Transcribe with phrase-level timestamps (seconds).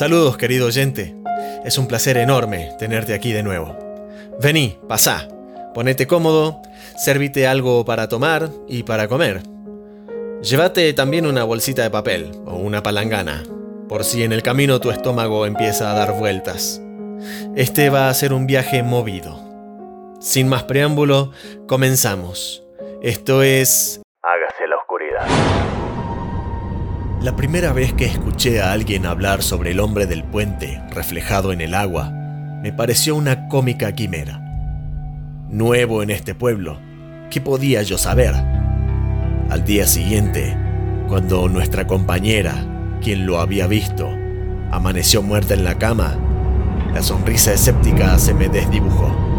[0.00, 1.14] Saludos, querido oyente.
[1.62, 3.76] Es un placer enorme tenerte aquí de nuevo.
[4.40, 5.28] Vení, pasá,
[5.74, 6.62] ponete cómodo,
[6.96, 9.42] servite algo para tomar y para comer.
[10.40, 13.42] Llévate también una bolsita de papel o una palangana,
[13.90, 16.80] por si en el camino tu estómago empieza a dar vueltas.
[17.54, 19.38] Este va a ser un viaje movido.
[20.18, 21.32] Sin más preámbulo,
[21.68, 22.64] comenzamos.
[23.02, 24.00] Esto es...
[24.22, 25.69] Hágase la oscuridad.
[27.22, 31.60] La primera vez que escuché a alguien hablar sobre el hombre del puente reflejado en
[31.60, 32.10] el agua,
[32.62, 34.40] me pareció una cómica quimera.
[35.50, 36.80] Nuevo en este pueblo,
[37.30, 38.34] ¿qué podía yo saber?
[39.50, 40.56] Al día siguiente,
[41.08, 42.54] cuando nuestra compañera,
[43.02, 44.08] quien lo había visto,
[44.70, 46.16] amaneció muerta en la cama,
[46.94, 49.29] la sonrisa escéptica se me desdibujó.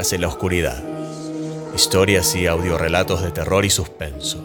[0.00, 0.82] Hágase la oscuridad.
[1.76, 4.42] Historias y audiorelatos de terror y suspenso.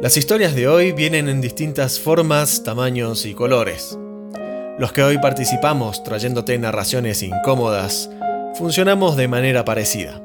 [0.00, 3.96] Las historias de hoy vienen en distintas formas, tamaños y colores.
[4.76, 8.10] Los que hoy participamos trayéndote narraciones incómodas,
[8.58, 10.20] funcionamos de manera parecida.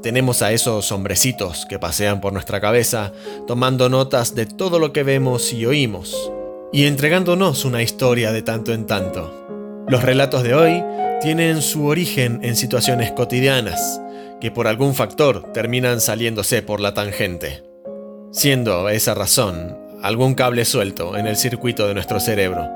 [0.00, 3.10] Tenemos a esos hombrecitos que pasean por nuestra cabeza,
[3.48, 6.30] tomando notas de todo lo que vemos y oímos,
[6.72, 9.84] y entregándonos una historia de tanto en tanto.
[9.88, 10.82] Los relatos de hoy
[11.20, 14.00] tienen su origen en situaciones cotidianas,
[14.40, 17.66] que por algún factor terminan saliéndose por la tangente
[18.36, 22.68] siendo esa razón algún cable suelto en el circuito de nuestro cerebro.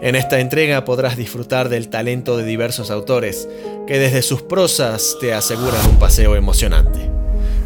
[0.00, 3.46] En esta entrega podrás disfrutar del talento de diversos autores
[3.86, 7.10] que desde sus prosas te aseguran un paseo emocionante.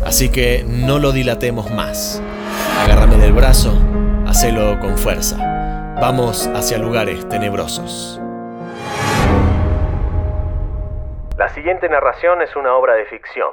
[0.05, 2.21] Así que no lo dilatemos más.
[2.81, 3.79] Agárrame del brazo,
[4.29, 5.39] hacelo con fuerza.
[6.03, 8.21] Vamos hacia lugares tenebrosos.
[11.39, 13.53] La siguiente narración es una obra de ficción.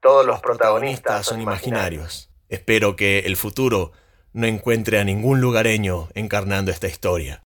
[0.00, 2.30] Todos los protagonistas son imaginarios.
[2.48, 3.92] Espero que el futuro
[4.32, 7.42] no encuentre a ningún lugareño encarnando esta historia.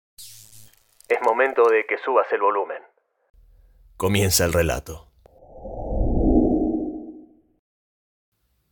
[1.10, 2.82] Es momento de que subas el volumen.
[3.98, 5.08] Comienza el relato.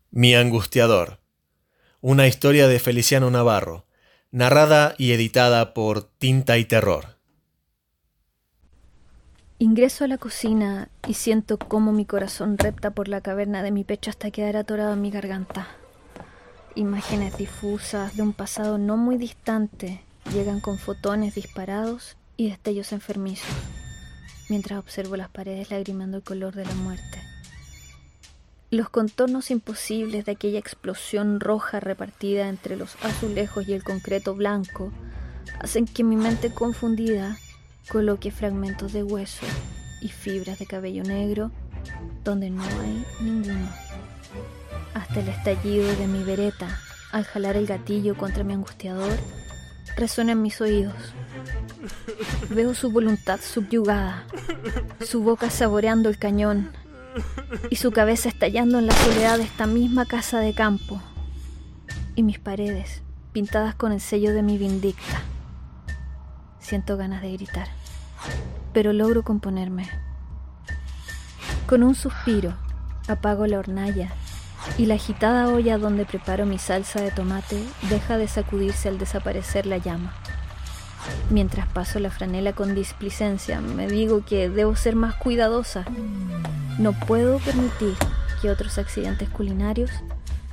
[0.09, 1.19] Mi angustiador.
[2.01, 3.87] Una historia de Feliciano Navarro,
[4.29, 7.17] narrada y editada por Tinta y Terror.
[9.57, 13.83] Ingreso a la cocina y siento cómo mi corazón repta por la caverna de mi
[13.83, 15.69] pecho hasta quedar atorado en mi garganta.
[16.75, 19.99] Imágenes difusas de un pasado no muy distante
[20.31, 23.49] llegan con fotones disparados y destellos enfermizos,
[24.49, 27.16] mientras observo las paredes lagrimando el color de la muerte.
[28.69, 34.91] Los contornos imposibles de aquella explosión roja repartida entre los azulejos y el concreto blanco
[35.61, 37.37] hacen que mi mente confundida
[37.87, 39.45] coloque fragmentos de hueso
[40.01, 41.51] y fibras de cabello negro
[42.25, 43.69] donde no hay ninguno
[44.93, 46.67] hasta el estallido de mi vereta
[47.11, 49.13] al jalar el gatillo contra mi angustiador,
[49.95, 51.13] resuena en mis oídos.
[52.49, 54.25] Veo su voluntad subyugada,
[55.05, 56.71] su boca saboreando el cañón
[57.69, 61.01] y su cabeza estallando en la soledad de esta misma casa de campo
[62.15, 63.01] y mis paredes
[63.31, 65.21] pintadas con el sello de mi vindicta.
[66.59, 67.67] Siento ganas de gritar,
[68.73, 69.89] pero logro componerme.
[71.67, 72.53] Con un suspiro,
[73.07, 74.09] apago la hornalla
[74.77, 79.65] y la agitada olla donde preparo mi salsa de tomate deja de sacudirse al desaparecer
[79.65, 80.13] la llama.
[81.29, 85.85] Mientras paso la franela con displicencia, me digo que debo ser más cuidadosa.
[86.79, 87.95] No puedo permitir
[88.39, 89.89] que otros accidentes culinarios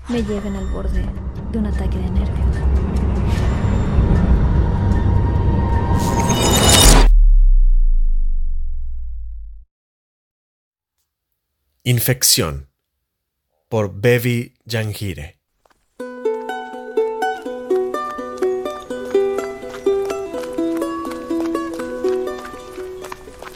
[0.09, 1.05] me lleven al borde
[1.53, 2.57] de un ataque de nervios.
[11.82, 12.70] Infección
[13.69, 15.44] por Bevi Jangire.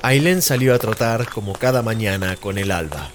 [0.09, 3.11] Aileen salió a trotar como cada mañana con el alba.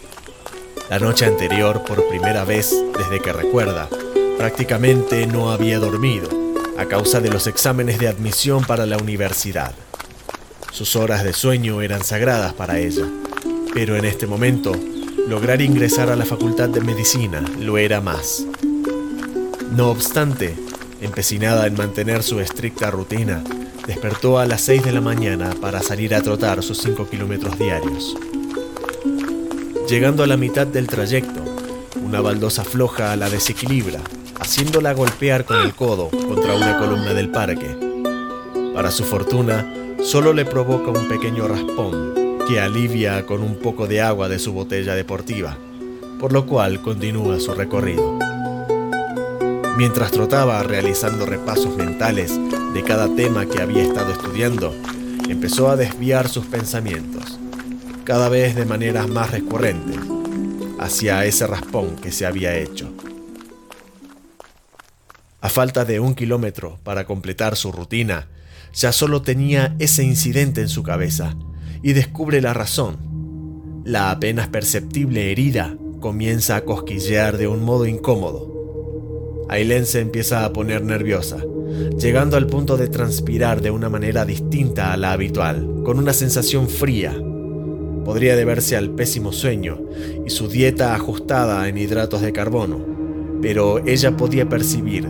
[0.92, 3.90] La noche anterior, por primera vez desde que recuerda,
[4.38, 6.30] prácticamente no había dormido
[6.78, 9.74] a causa de los exámenes de admisión para la universidad.
[10.72, 13.07] Sus horas de sueño eran sagradas para ella,
[13.74, 14.72] pero en este momento
[15.28, 18.46] lograr ingresar a la Facultad de Medicina lo era más.
[19.72, 20.54] No obstante,
[21.01, 23.44] empecinada en mantener su estricta rutina,
[23.88, 28.16] despertó a las 6 de la mañana para salir a trotar sus 5 kilómetros diarios.
[29.90, 31.42] Llegando a la mitad del trayecto,
[32.02, 34.00] una baldosa floja la desequilibra,
[34.40, 37.78] haciéndola golpear con el codo contra una columna del parque.
[38.74, 39.66] Para su fortuna,
[40.04, 44.54] solo le provoca un pequeño raspón que alivia con un poco de agua de su
[44.54, 45.58] botella deportiva,
[46.20, 48.33] por lo cual continúa su recorrido.
[49.75, 52.40] Mientras trotaba realizando repasos mentales
[52.74, 54.72] de cada tema que había estado estudiando,
[55.28, 57.40] empezó a desviar sus pensamientos,
[58.04, 59.98] cada vez de maneras más recurrentes,
[60.80, 62.94] hacia ese raspón que se había hecho.
[65.42, 68.28] A falta de un kilómetro para completar su rutina,
[68.75, 71.36] ya solo tenía ese incidente en su cabeza
[71.81, 73.81] y descubre la razón.
[73.86, 78.62] La apenas perceptible herida comienza a cosquillear de un modo incómodo.
[79.50, 81.38] Aileen se empieza a poner nerviosa,
[81.98, 86.69] llegando al punto de transpirar de una manera distinta a la habitual, con una sensación
[86.69, 87.13] fría.
[88.06, 89.81] Podría deberse al pésimo sueño
[90.25, 92.80] y su dieta ajustada en hidratos de carbono,
[93.42, 95.07] pero ella podía percibir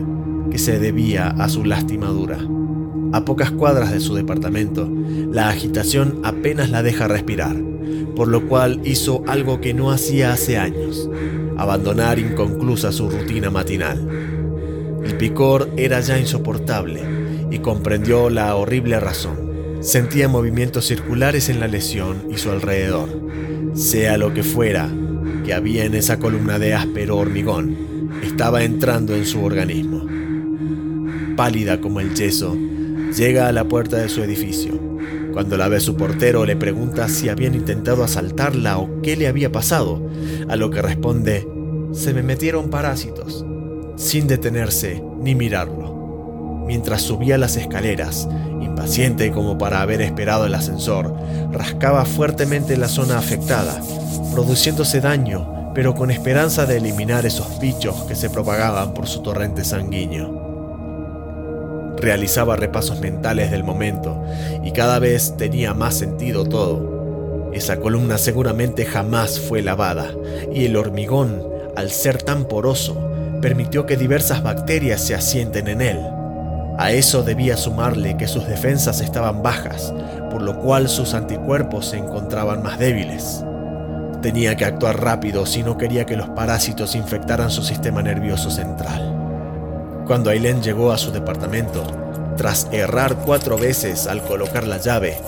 [0.50, 2.38] que se debía a su lastimadura.
[3.14, 4.90] A pocas cuadras de su departamento,
[5.30, 7.54] la agitación apenas la deja respirar,
[8.16, 11.08] por lo cual hizo algo que no hacía hace años,
[11.56, 14.08] abandonar inconclusa su rutina matinal.
[15.04, 17.02] El picor era ya insoportable
[17.52, 19.78] y comprendió la horrible razón.
[19.78, 23.10] Sentía movimientos circulares en la lesión y su alrededor.
[23.74, 24.90] Sea lo que fuera
[25.44, 30.04] que había en esa columna de áspero hormigón, estaba entrando en su organismo.
[31.36, 32.56] Pálida como el yeso,
[33.16, 34.72] Llega a la puerta de su edificio.
[35.32, 39.52] Cuando la ve su portero le pregunta si habían intentado asaltarla o qué le había
[39.52, 40.02] pasado,
[40.48, 41.46] a lo que responde,
[41.92, 43.46] se me metieron parásitos,
[43.94, 46.64] sin detenerse ni mirarlo.
[46.66, 48.28] Mientras subía las escaleras,
[48.60, 51.14] impaciente como para haber esperado el ascensor,
[51.52, 53.80] rascaba fuertemente la zona afectada,
[54.32, 59.64] produciéndose daño, pero con esperanza de eliminar esos bichos que se propagaban por su torrente
[59.64, 60.43] sanguíneo.
[62.04, 64.22] Realizaba repasos mentales del momento
[64.62, 67.50] y cada vez tenía más sentido todo.
[67.54, 70.10] Esa columna seguramente jamás fue lavada
[70.52, 71.42] y el hormigón,
[71.74, 73.10] al ser tan poroso,
[73.40, 75.98] permitió que diversas bacterias se asienten en él.
[76.76, 79.94] A eso debía sumarle que sus defensas estaban bajas,
[80.30, 83.42] por lo cual sus anticuerpos se encontraban más débiles.
[84.20, 89.13] Tenía que actuar rápido si no quería que los parásitos infectaran su sistema nervioso central.
[90.06, 91.82] Cuando Aileen llegó a su departamento,
[92.36, 95.18] tras errar cuatro veces al colocar la llave,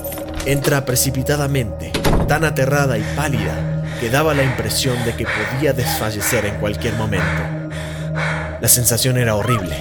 [0.45, 1.93] entra precipitadamente,
[2.29, 7.25] tan aterrada y pálida que daba la impresión de que podía desfallecer en cualquier momento.
[8.61, 9.77] La sensación era horrible.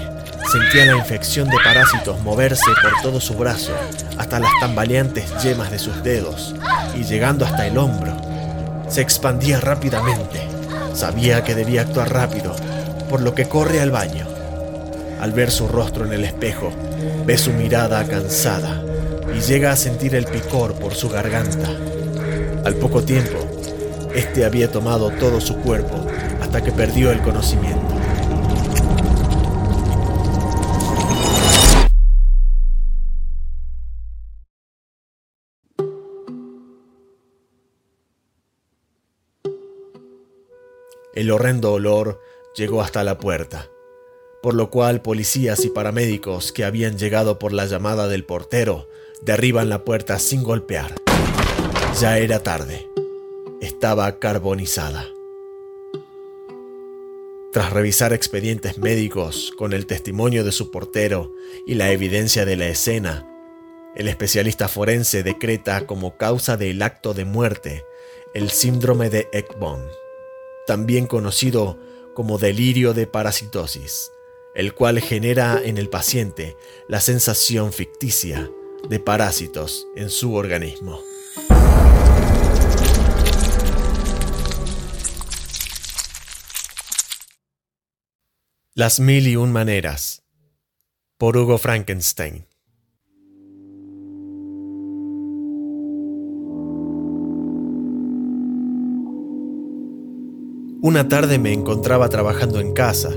[0.50, 3.74] Sentía la infección de parásitos moverse por todo su brazo,
[4.18, 6.56] hasta las tambaleantes yemas de sus dedos,
[6.95, 8.15] y llegando hasta el hombro.
[8.88, 10.47] Se expandía rápidamente.
[10.94, 12.56] Sabía que debía actuar rápido,
[13.09, 14.35] por lo que corre al baño.
[15.25, 16.72] Al ver su rostro en el espejo,
[17.25, 18.83] ve su mirada cansada
[19.36, 21.68] y llega a sentir el picor por su garganta.
[22.63, 23.39] Al poco tiempo,
[24.13, 26.06] este había tomado todo su cuerpo
[26.44, 27.81] hasta que perdió el conocimiento.
[41.16, 42.21] El horrendo olor
[42.56, 43.69] llegó hasta la puerta
[44.45, 48.87] por lo cual policías y paramédicos que habían llegado por la llamada del portero
[49.23, 50.94] derriban la puerta sin golpear.
[51.99, 52.87] Ya era tarde.
[53.59, 55.07] Estaba carbonizada.
[57.52, 61.33] Tras revisar expedientes médicos con el testimonio de su portero
[61.66, 63.28] y la evidencia de la escena,
[63.95, 67.83] el especialista forense decreta como causa del acto de muerte
[68.35, 69.81] el síndrome de Ekbom,
[70.68, 71.80] también conocido
[72.14, 74.11] como delirio de parasitosis
[74.56, 76.56] el cual genera en el paciente
[76.88, 78.50] la sensación ficticia
[78.90, 81.02] de parásitos en su organismo.
[88.74, 90.24] Las mil y un maneras
[91.18, 92.45] por Hugo Frankenstein.
[100.81, 103.12] Una tarde me encontraba trabajando en casa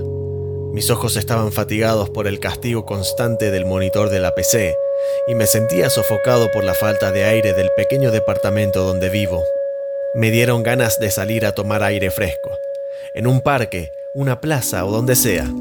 [0.78, 4.76] mis ojos estaban fatigados por el castigo constante del monitor de la PC
[5.26, 9.42] y me sentía sofocado por la falta de aire del pequeño departamento donde vivo.
[10.14, 12.52] Me dieron ganas de salir a tomar aire fresco,
[13.12, 15.52] en un parque, una plaza o donde sea.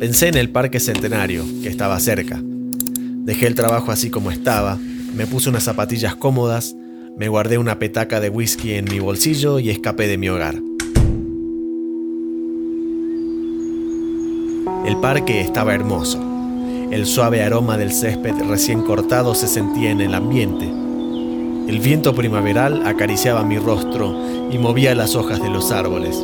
[0.00, 2.40] Pensé en el Parque Centenario, que estaba cerca.
[2.42, 4.78] Dejé el trabajo así como estaba,
[5.12, 6.74] me puse unas zapatillas cómodas,
[7.18, 10.54] me guardé una petaca de whisky en mi bolsillo y escapé de mi hogar.
[14.84, 16.18] El parque estaba hermoso.
[16.90, 20.66] El suave aroma del césped recién cortado se sentía en el ambiente.
[20.66, 24.14] El viento primaveral acariciaba mi rostro
[24.50, 26.22] y movía las hojas de los árboles.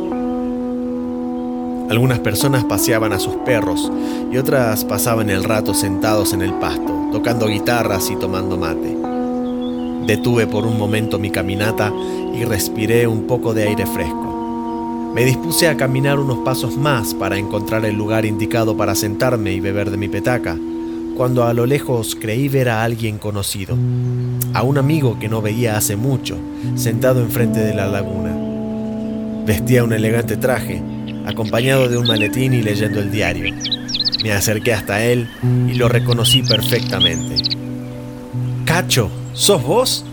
[1.89, 3.91] Algunas personas paseaban a sus perros
[4.31, 8.95] y otras pasaban el rato sentados en el pasto, tocando guitarras y tomando mate.
[10.07, 11.91] Detuve por un momento mi caminata
[12.35, 14.30] y respiré un poco de aire fresco.
[15.15, 19.61] Me dispuse a caminar unos pasos más para encontrar el lugar indicado para sentarme y
[19.61, 20.57] beber de mi petaca,
[21.17, 23.77] cuando a lo lejos creí ver a alguien conocido,
[24.55, 26.39] a un amigo que no veía hace mucho,
[26.77, 28.33] sentado enfrente de la laguna.
[29.45, 30.81] Vestía un elegante traje,
[31.27, 33.53] acompañado de un maletín y leyendo el diario.
[34.23, 35.29] Me acerqué hasta él
[35.69, 37.37] y lo reconocí perfectamente.
[38.65, 40.05] Cacho, ¿sos vos?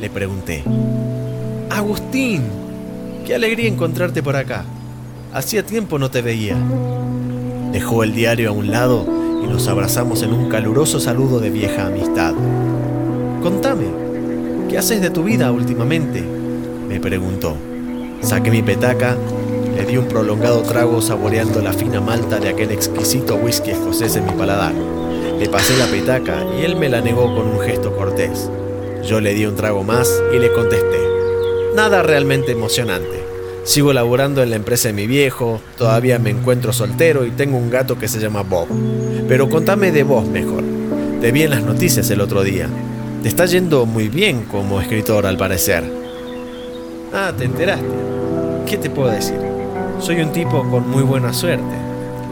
[0.00, 0.64] Le pregunté.
[1.70, 2.42] Agustín,
[3.26, 4.64] qué alegría encontrarte por acá.
[5.32, 6.56] Hacía tiempo no te veía.
[7.72, 9.06] Dejó el diario a un lado
[9.42, 12.34] y nos abrazamos en un caluroso saludo de vieja amistad.
[13.42, 13.86] Contame,
[14.68, 16.22] ¿qué haces de tu vida últimamente?
[16.88, 17.56] Me preguntó.
[18.22, 19.16] Saqué mi petaca
[19.80, 24.26] le di un prolongado trago saboreando la fina malta de aquel exquisito whisky escocés en
[24.26, 24.74] mi paladar.
[25.38, 28.50] Le pasé la petaca y él me la negó con un gesto cortés.
[29.04, 31.09] Yo le di un trago más y le contesté.
[31.74, 33.24] Nada realmente emocionante.
[33.64, 37.70] Sigo laburando en la empresa de mi viejo, todavía me encuentro soltero y tengo un
[37.70, 38.66] gato que se llama Bob.
[39.28, 40.64] Pero contame de vos mejor.
[41.20, 42.68] Te vi en las noticias el otro día.
[43.22, 45.84] Te está yendo muy bien como escritor al parecer.
[47.12, 47.86] Ah, ¿te enteraste?
[48.66, 49.38] ¿Qué te puedo decir?
[50.00, 51.76] Soy un tipo con muy buena suerte.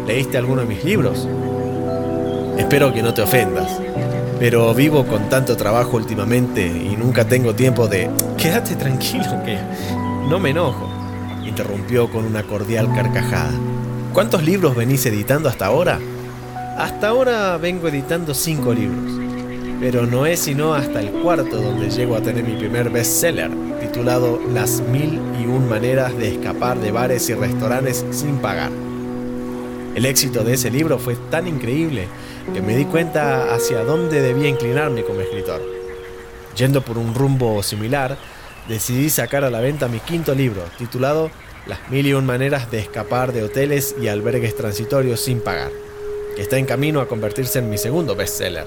[0.07, 1.29] ¿Leíste alguno de mis libros?
[2.57, 3.81] Espero que no te ofendas,
[4.39, 8.09] pero vivo con tanto trabajo últimamente y nunca tengo tiempo de...
[8.37, 9.59] Quédate tranquilo que
[10.29, 10.89] no me enojo,
[11.45, 13.53] interrumpió con una cordial carcajada.
[14.13, 15.99] ¿Cuántos libros venís editando hasta ahora?
[16.77, 19.21] Hasta ahora vengo editando cinco libros,
[19.81, 24.41] pero no es sino hasta el cuarto donde llego a tener mi primer bestseller, titulado
[24.53, 28.71] Las mil y un maneras de escapar de bares y restaurantes sin pagar.
[29.97, 32.07] El éxito de ese libro fue tan increíble
[32.53, 35.61] que me di cuenta hacia dónde debía inclinarme como escritor.
[36.57, 38.17] Yendo por un rumbo similar,
[38.69, 41.31] decidí sacar a la venta mi quinto libro, titulado
[41.67, 45.71] Las mil y un maneras de escapar de hoteles y albergues transitorios sin pagar,
[46.37, 48.67] que está en camino a convertirse en mi segundo bestseller.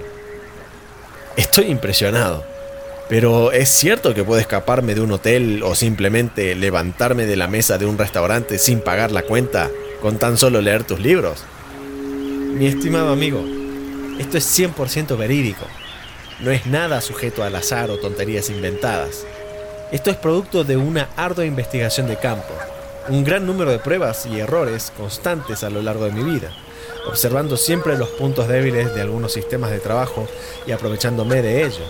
[1.35, 2.45] Estoy impresionado.
[3.09, 7.77] Pero ¿es cierto que puedo escaparme de un hotel o simplemente levantarme de la mesa
[7.77, 9.69] de un restaurante sin pagar la cuenta
[10.01, 11.43] con tan solo leer tus libros?
[12.53, 13.43] Mi estimado amigo,
[14.19, 15.65] esto es 100% verídico.
[16.39, 19.25] No es nada sujeto al azar o tonterías inventadas.
[19.91, 22.53] Esto es producto de una ardua investigación de campo,
[23.09, 26.51] un gran número de pruebas y errores constantes a lo largo de mi vida,
[27.07, 30.27] observando siempre los puntos débiles de algunos sistemas de trabajo
[30.65, 31.85] y aprovechándome de ello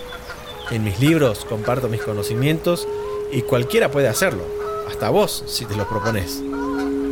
[0.72, 2.88] en mis libros comparto mis conocimientos
[3.30, 4.44] y cualquiera puede hacerlo,
[4.88, 6.42] hasta vos si te lo propones.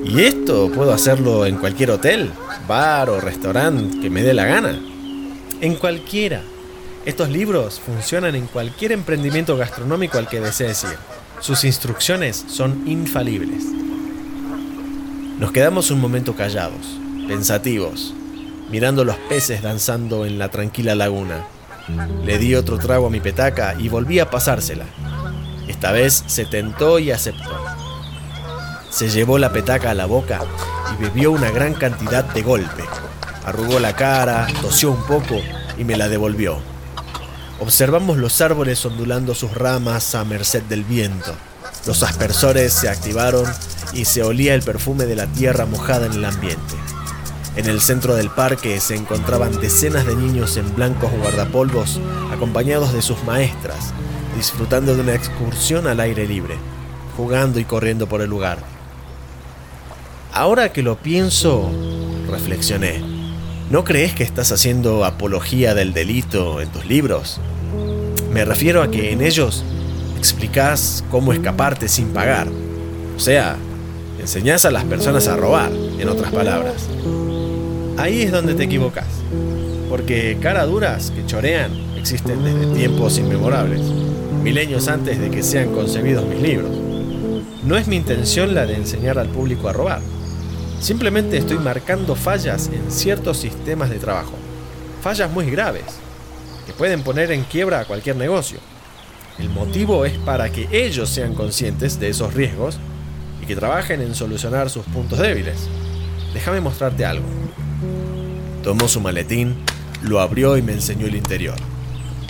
[0.05, 2.31] Y esto puedo hacerlo en cualquier hotel,
[2.67, 4.81] bar o restaurante que me dé la gana.
[5.61, 6.41] En cualquiera.
[7.05, 10.97] Estos libros funcionan en cualquier emprendimiento gastronómico al que desees ir.
[11.41, 13.65] Sus instrucciones son infalibles.
[15.39, 16.99] Nos quedamos un momento callados,
[17.29, 18.15] pensativos,
[18.71, 21.45] mirando los peces danzando en la tranquila laguna.
[22.25, 24.87] Le di otro trago a mi petaca y volví a pasársela.
[25.69, 27.55] Esta vez se tentó y aceptó.
[28.89, 30.41] Se llevó la petaca a la boca
[30.95, 32.85] y bebió una gran cantidad de golpe.
[33.51, 35.35] Arrugó la cara, tosió un poco
[35.77, 36.59] y me la devolvió.
[37.59, 41.35] Observamos los árboles ondulando sus ramas a merced del viento.
[41.85, 43.45] Los aspersores se activaron
[43.93, 46.77] y se olía el perfume de la tierra mojada en el ambiente.
[47.57, 51.99] En el centro del parque se encontraban decenas de niños en blancos guardapolvos
[52.33, 53.93] acompañados de sus maestras,
[54.37, 56.55] disfrutando de una excursión al aire libre,
[57.17, 58.59] jugando y corriendo por el lugar.
[60.33, 61.69] Ahora que lo pienso,
[62.31, 63.10] reflexioné,
[63.71, 67.41] ¿no crees que estás haciendo apología del delito en tus libros?
[68.33, 69.65] Me refiero a que en ellos
[70.19, 72.49] explicás cómo escaparte sin pagar.
[73.17, 73.57] O sea,
[74.21, 76.89] enseñás a las personas a robar, en otras palabras.
[77.97, 79.07] Ahí es donde te equivocas.
[79.89, 83.83] Porque cara duras que chorean existen desde tiempos inmemorables,
[84.43, 86.71] milenios antes de que sean concebidos mis libros.
[87.65, 90.01] No es mi intención la de enseñar al público a robar.
[90.81, 94.33] Simplemente estoy marcando fallas en ciertos sistemas de trabajo.
[95.03, 95.85] Fallas muy graves,
[96.67, 98.59] que pueden poner en quiebra a cualquier negocio.
[99.39, 102.79] El motivo es para que ellos sean conscientes de esos riesgos
[103.43, 105.69] y que trabajen en solucionar sus puntos débiles.
[106.33, 107.27] Déjame mostrarte algo.
[108.63, 109.57] Tomó su maletín,
[110.03, 111.57] Lo abrió y me enseñó el interior.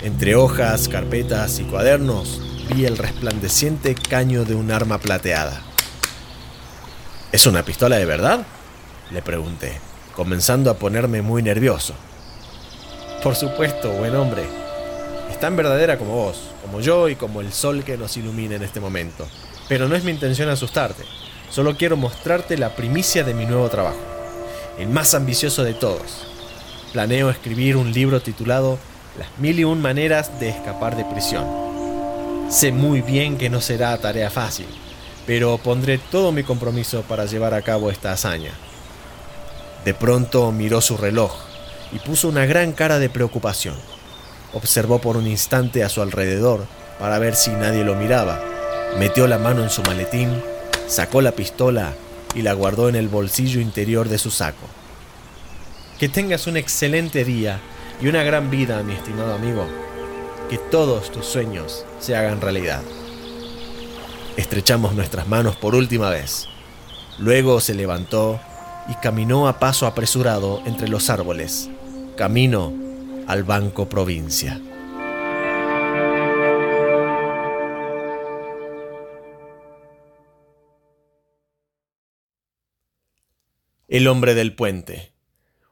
[0.01, 2.41] Entre hojas, carpetas y cuadernos
[2.73, 5.70] vi el resplandeciente caño de un arma plateada.
[7.31, 8.45] ¿Es una pistola de verdad?
[9.09, 9.79] Le pregunté,
[10.17, 11.93] comenzando a ponerme muy nervioso.
[13.23, 14.43] Por supuesto, buen hombre.
[15.29, 18.63] Es tan verdadera como vos, como yo y como el sol que nos ilumina en
[18.63, 19.25] este momento.
[19.69, 21.05] Pero no es mi intención asustarte.
[21.49, 24.01] Solo quiero mostrarte la primicia de mi nuevo trabajo.
[24.77, 26.27] El más ambicioso de todos.
[26.91, 28.77] Planeo escribir un libro titulado
[29.17, 31.45] Las mil y un maneras de escapar de prisión.
[32.49, 34.67] Sé muy bien que no será tarea fácil,
[35.25, 38.51] pero pondré todo mi compromiso para llevar a cabo esta hazaña.
[39.85, 41.33] De pronto miró su reloj
[41.91, 43.75] y puso una gran cara de preocupación.
[44.53, 46.65] Observó por un instante a su alrededor
[46.99, 48.39] para ver si nadie lo miraba.
[48.99, 50.41] Metió la mano en su maletín,
[50.87, 51.93] sacó la pistola
[52.35, 54.67] y la guardó en el bolsillo interior de su saco.
[55.99, 57.59] Que tengas un excelente día
[58.01, 59.65] y una gran vida, mi estimado amigo.
[60.49, 62.81] Que todos tus sueños se hagan realidad.
[64.41, 66.47] Estrechamos nuestras manos por última vez.
[67.19, 68.41] Luego se levantó
[68.89, 71.69] y caminó a paso apresurado entre los árboles,
[72.17, 72.73] camino
[73.27, 74.59] al Banco Provincia.
[83.87, 85.13] El hombre del puente.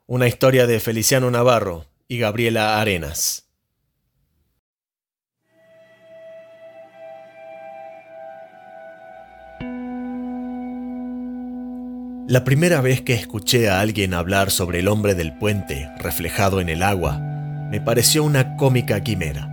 [0.05, 3.48] Una historia de Feliciano Navarro y Gabriela Arenas.
[12.29, 16.69] La primera vez que escuché a alguien hablar sobre el hombre del puente reflejado en
[16.69, 19.47] el agua, me pareció una cómica quimera.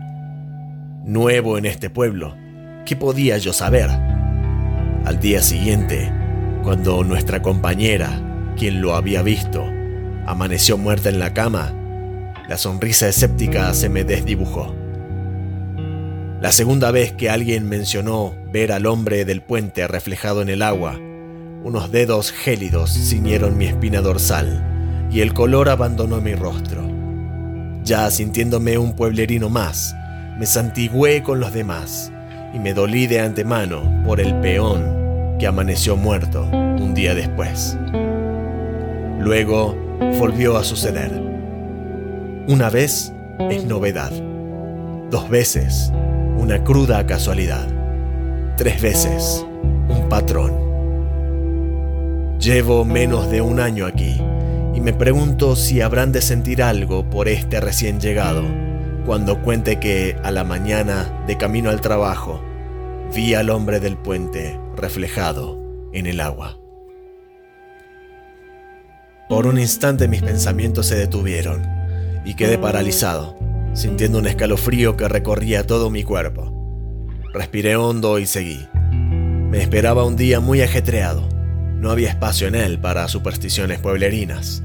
[1.02, 2.37] Nuevo en este pueblo,
[2.85, 3.88] ¿qué podía yo saber?
[5.06, 6.12] Al día siguiente,
[6.62, 9.65] cuando nuestra compañera, quien lo había visto,
[10.26, 11.73] amaneció muerta en la cama,
[12.47, 14.76] la sonrisa escéptica se me desdibujó.
[16.43, 21.00] La segunda vez que alguien mencionó ver al hombre del puente reflejado en el agua,
[21.67, 26.89] unos dedos gélidos ciñeron mi espina dorsal y el color abandonó mi rostro.
[27.83, 29.93] Ya sintiéndome un pueblerino más,
[30.39, 32.13] me santigué con los demás
[32.55, 37.76] y me dolí de antemano por el peón que amaneció muerto un día después.
[39.19, 39.75] Luego
[40.21, 41.11] volvió a suceder.
[42.47, 43.13] Una vez
[43.50, 44.13] es novedad.
[45.11, 45.93] Dos veces
[46.37, 47.67] una cruda casualidad.
[48.57, 49.45] Tres veces
[49.89, 50.66] un patrón.
[52.47, 54.23] Llevo menos de un año aquí
[54.73, 58.45] y me pregunto si habrán de sentir algo por este recién llegado
[59.04, 62.41] cuando cuente que a la mañana, de camino al trabajo,
[63.13, 65.61] vi al hombre del puente reflejado
[65.93, 66.56] en el agua.
[69.28, 71.67] Por un instante mis pensamientos se detuvieron
[72.25, 73.37] y quedé paralizado,
[73.75, 76.52] sintiendo un escalofrío que recorría todo mi cuerpo.
[77.35, 78.69] Respiré hondo y seguí.
[79.50, 81.35] Me esperaba un día muy ajetreado
[81.76, 84.62] no había espacio en él para supersticiones pueblerinas.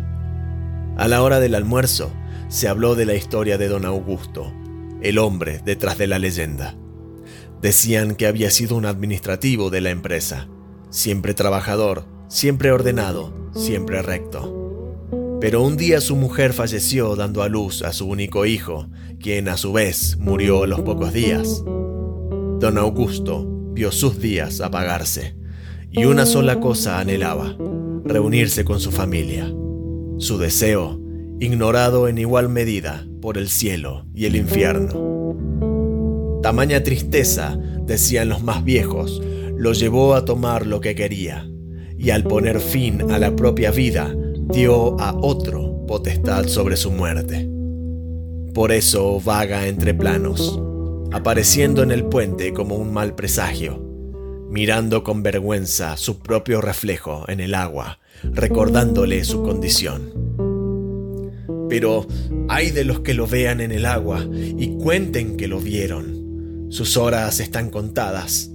[0.98, 2.12] A la hora del almuerzo,
[2.48, 4.54] se habló de la historia de don Augusto,
[5.02, 6.76] el hombre detrás de la leyenda.
[7.62, 10.48] Decían que había sido un administrativo de la empresa,
[10.90, 14.58] siempre trabajador, siempre ordenado, siempre recto.
[15.40, 18.88] Pero un día su mujer falleció dando a luz a su único hijo,
[19.20, 21.64] quien a su vez murió a los pocos días.
[21.66, 25.41] Don Augusto vio sus días apagarse
[25.92, 27.56] y una sola cosa anhelaba,
[28.06, 29.54] reunirse con su familia.
[30.18, 31.02] Su deseo,
[31.40, 35.36] ignorado en igual medida por el cielo y el infierno.
[36.42, 39.22] Tamaña tristeza, decían los más viejos,
[39.58, 41.46] lo llevó a tomar lo que quería,
[41.98, 44.16] y al poner fin a la propia vida,
[44.50, 47.50] dio a otro potestad sobre su muerte.
[48.54, 50.60] Por eso vaga entre planos,
[51.12, 53.91] apareciendo en el puente como un mal presagio,
[54.52, 60.12] mirando con vergüenza su propio reflejo en el agua, recordándole su condición.
[61.70, 62.06] Pero
[62.50, 66.68] hay de los que lo vean en el agua y cuenten que lo vieron.
[66.70, 68.52] Sus horas están contadas.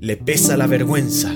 [0.00, 1.32] Le pesa la vergüenza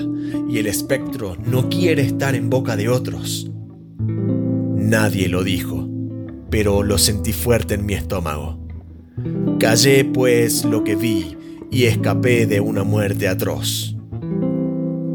[0.47, 3.49] y el espectro no quiere estar en boca de otros.
[3.97, 5.89] Nadie lo dijo,
[6.51, 8.59] pero lo sentí fuerte en mi estómago.
[9.59, 11.35] Callé pues lo que vi
[11.71, 13.95] y escapé de una muerte atroz.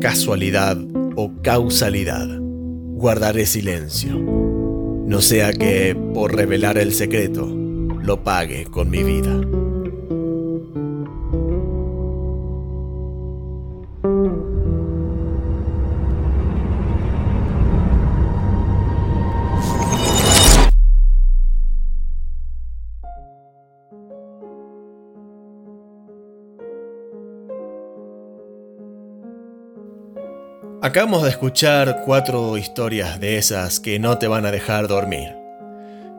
[0.01, 0.79] Casualidad
[1.15, 9.05] o causalidad, guardaré silencio, no sea que, por revelar el secreto, lo pague con mi
[9.05, 9.66] vida.
[30.87, 35.35] Acabamos de escuchar cuatro historias de esas que no te van a dejar dormir.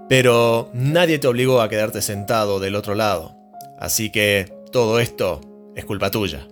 [0.10, 3.38] Pero nadie te obligó a quedarte sentado del otro lado,
[3.80, 5.40] así que todo esto
[5.78, 6.50] es culpa tuya.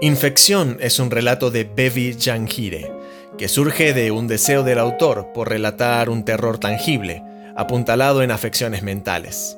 [0.00, 2.90] Infección es un relato de Bevi Jangire,
[3.38, 7.22] que surge de un deseo del autor por relatar un terror tangible,
[7.54, 9.57] apuntalado en afecciones mentales.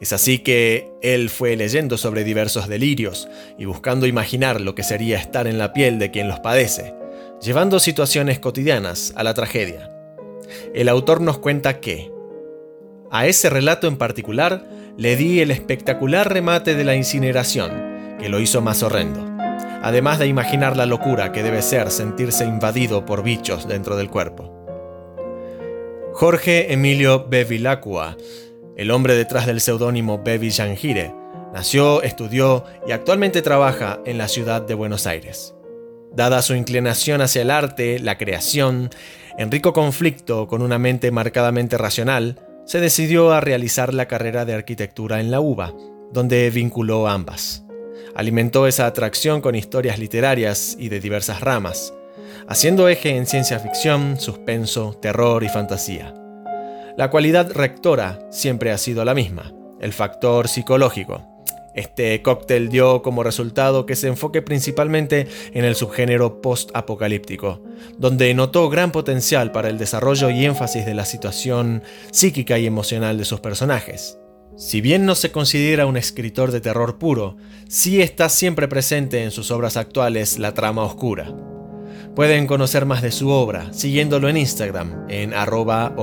[0.00, 5.18] Es así que él fue leyendo sobre diversos delirios y buscando imaginar lo que sería
[5.18, 6.94] estar en la piel de quien los padece,
[7.42, 9.90] llevando situaciones cotidianas a la tragedia.
[10.74, 12.10] El autor nos cuenta que,
[13.10, 18.40] a ese relato en particular, le di el espectacular remate de la incineración, que lo
[18.40, 19.20] hizo más horrendo,
[19.82, 24.56] además de imaginar la locura que debe ser sentirse invadido por bichos dentro del cuerpo.
[26.14, 28.16] Jorge Emilio Bevilacqua
[28.80, 31.14] el hombre detrás del seudónimo Bevi Jangire,
[31.52, 35.54] nació, estudió y actualmente trabaja en la ciudad de Buenos Aires.
[36.14, 38.88] Dada su inclinación hacia el arte, la creación,
[39.36, 44.54] en rico conflicto con una mente marcadamente racional, se decidió a realizar la carrera de
[44.54, 45.74] arquitectura en la UBA,
[46.10, 47.62] donde vinculó ambas.
[48.14, 51.92] Alimentó esa atracción con historias literarias y de diversas ramas,
[52.48, 56.14] haciendo eje en ciencia ficción, suspenso, terror y fantasía.
[57.00, 61.26] La cualidad rectora siempre ha sido la misma, el factor psicológico.
[61.74, 67.62] Este cóctel dio como resultado que se enfoque principalmente en el subgénero post-apocalíptico,
[67.96, 71.82] donde notó gran potencial para el desarrollo y énfasis de la situación
[72.12, 74.18] psíquica y emocional de sus personajes.
[74.58, 79.30] Si bien no se considera un escritor de terror puro, sí está siempre presente en
[79.30, 81.32] sus obras actuales la trama oscura.
[82.14, 85.94] Pueden conocer más de su obra siguiéndolo en Instagram en arroba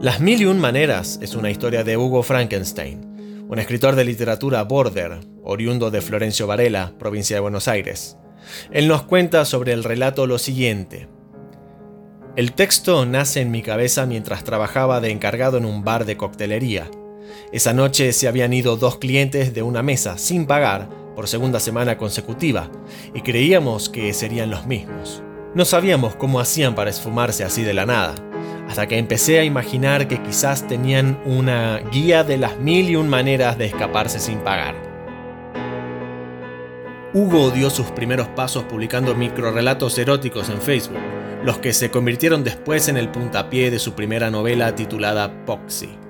[0.00, 4.64] Las mil y un maneras es una historia de Hugo Frankenstein, un escritor de literatura
[4.64, 8.16] border, oriundo de Florencio Varela, provincia de Buenos Aires.
[8.72, 11.06] Él nos cuenta sobre el relato lo siguiente.
[12.34, 16.90] El texto nace en mi cabeza mientras trabajaba de encargado en un bar de coctelería.
[17.52, 21.98] Esa noche se habían ido dos clientes de una mesa sin pagar por segunda semana
[21.98, 22.70] consecutiva,
[23.14, 25.22] y creíamos que serían los mismos.
[25.54, 28.14] No sabíamos cómo hacían para esfumarse así de la nada,
[28.68, 33.08] hasta que empecé a imaginar que quizás tenían una guía de las mil y un
[33.08, 34.74] maneras de escaparse sin pagar.
[37.14, 40.98] Hugo dio sus primeros pasos publicando microrelatos eróticos en Facebook,
[41.42, 46.05] los que se convirtieron después en el puntapié de su primera novela titulada Poxy.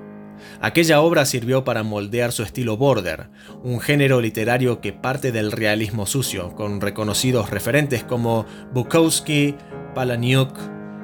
[0.61, 3.29] Aquella obra sirvió para moldear su estilo border,
[3.63, 9.55] un género literario que parte del realismo sucio, con reconocidos referentes como Bukowski,
[9.93, 10.57] Palaniuk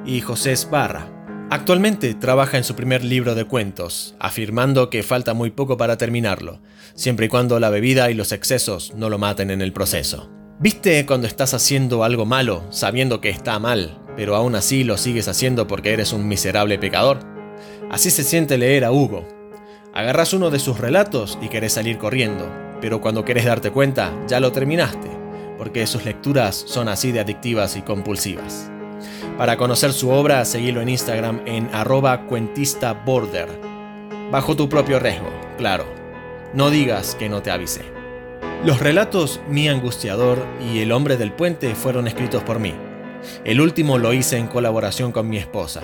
[0.05, 1.07] y José Sbarra.
[1.51, 6.61] Actualmente trabaja en su primer libro de cuentos, afirmando que falta muy poco para terminarlo,
[6.95, 10.31] siempre y cuando la bebida y los excesos no lo maten en el proceso.
[10.59, 15.27] ¿Viste cuando estás haciendo algo malo, sabiendo que está mal, pero aún así lo sigues
[15.27, 17.19] haciendo porque eres un miserable pecador?
[17.91, 19.27] Así se siente leer a Hugo,
[19.95, 22.51] Agarras uno de sus relatos y querés salir corriendo,
[22.81, 25.07] pero cuando querés darte cuenta, ya lo terminaste,
[25.59, 28.71] porque sus lecturas son así de adictivas y compulsivas.
[29.37, 33.47] Para conocer su obra, seguilo en Instagram en arroba cuentistaborder.
[34.31, 35.29] Bajo tu propio riesgo,
[35.59, 35.85] claro.
[36.55, 37.83] No digas que no te avisé.
[38.65, 42.73] Los relatos Mi Angustiador y El Hombre del Puente fueron escritos por mí.
[43.45, 45.81] El último lo hice en colaboración con mi esposa,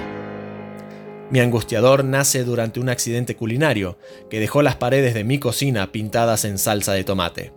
[1.32, 3.98] mi angustiador nace durante un accidente culinario
[4.30, 7.54] que dejó las paredes de mi cocina pintadas en salsa de tomate.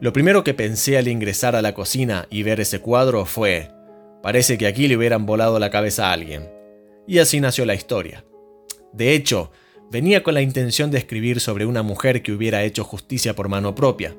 [0.00, 3.70] Lo primero que pensé al ingresar a la cocina y ver ese cuadro fue,
[4.22, 6.48] parece que aquí le hubieran volado la cabeza a alguien.
[7.06, 8.24] Y así nació la historia.
[8.92, 9.50] De hecho,
[9.90, 13.74] venía con la intención de escribir sobre una mujer que hubiera hecho justicia por mano
[13.74, 14.14] propia.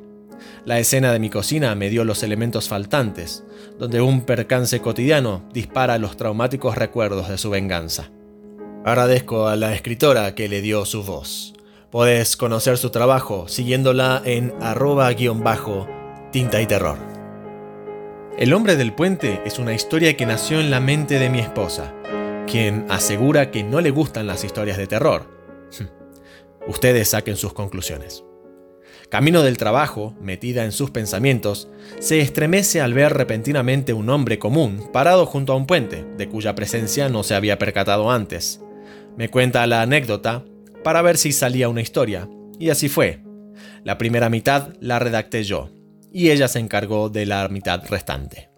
[0.65, 3.43] La escena de mi cocina me dio los elementos faltantes,
[3.77, 8.11] donde un percance cotidiano dispara los traumáticos recuerdos de su venganza.
[8.85, 11.53] Agradezco a la escritora que le dio su voz.
[11.91, 16.97] Puedes conocer su trabajo siguiéndola en arroba-tinta y terror.
[18.37, 21.93] El hombre del puente es una historia que nació en la mente de mi esposa,
[22.47, 25.25] quien asegura que no le gustan las historias de terror.
[26.67, 28.23] Ustedes saquen sus conclusiones.
[29.09, 31.67] Camino del trabajo, metida en sus pensamientos,
[31.99, 36.55] se estremece al ver repentinamente un hombre común parado junto a un puente, de cuya
[36.55, 38.61] presencia no se había percatado antes.
[39.19, 40.45] Me cuenta la anécdota
[40.81, 43.19] para ver si salía una historia, y así fue.
[43.83, 45.69] La primera mitad la redacté yo,
[46.13, 48.49] y ella se encargó de la mitad restante.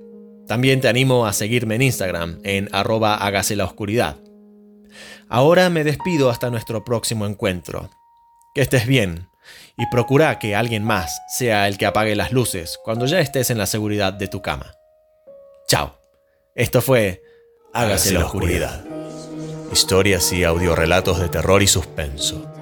[0.46, 4.16] También te animo a seguirme en Instagram en arroba hágase la oscuridad.
[5.28, 7.88] Ahora me despido hasta nuestro próximo encuentro.
[8.54, 9.28] Que estés bien
[9.78, 13.58] y procura que alguien más sea el que apague las luces cuando ya estés en
[13.58, 14.74] la seguridad de tu cama.
[15.68, 15.96] Chao.
[16.56, 17.22] Esto fue
[17.72, 18.84] Hágase la oscuridad.
[19.72, 22.59] Historias y audiorelatos de terror y suspenso.